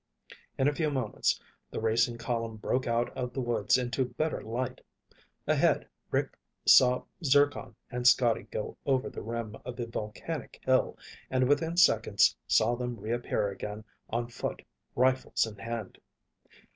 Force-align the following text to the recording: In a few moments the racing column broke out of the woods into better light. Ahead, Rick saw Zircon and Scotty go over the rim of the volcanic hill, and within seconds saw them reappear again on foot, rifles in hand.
In 0.57 0.67
a 0.67 0.73
few 0.73 0.89
moments 0.89 1.39
the 1.69 1.79
racing 1.79 2.17
column 2.17 2.55
broke 2.57 2.87
out 2.87 3.15
of 3.15 3.33
the 3.33 3.39
woods 3.39 3.77
into 3.77 4.03
better 4.03 4.41
light. 4.41 4.81
Ahead, 5.45 5.87
Rick 6.09 6.35
saw 6.65 7.03
Zircon 7.23 7.75
and 7.91 8.07
Scotty 8.07 8.47
go 8.49 8.79
over 8.83 9.11
the 9.11 9.21
rim 9.21 9.57
of 9.63 9.75
the 9.75 9.85
volcanic 9.85 10.59
hill, 10.65 10.97
and 11.29 11.47
within 11.47 11.77
seconds 11.77 12.35
saw 12.47 12.75
them 12.75 12.99
reappear 12.99 13.49
again 13.49 13.83
on 14.09 14.27
foot, 14.29 14.63
rifles 14.95 15.45
in 15.45 15.59
hand. 15.59 15.99